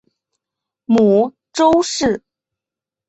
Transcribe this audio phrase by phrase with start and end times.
[0.85, 2.23] 母邹氏。